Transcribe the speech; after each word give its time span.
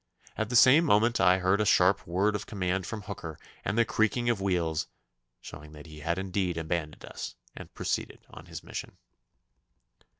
At 0.35 0.49
the 0.49 0.55
same 0.55 0.83
moment 0.83 1.19
I 1.19 1.37
heard 1.37 1.61
a 1.61 1.63
sharp 1.65 2.07
word 2.07 2.33
of 2.35 2.47
command 2.47 2.87
from 2.87 3.03
Hooker 3.03 3.37
and 3.63 3.77
the 3.77 3.85
creaking 3.85 4.31
of 4.31 4.41
wheels, 4.41 4.87
showing 5.41 5.73
that 5.73 5.85
he 5.85 5.99
had 5.99 6.17
indeed 6.17 6.57
abandoned 6.57 7.05
us 7.05 7.35
and 7.55 7.71
proceeded 7.75 8.25
on 8.31 8.47
his 8.47 8.63
mission. 8.63 8.97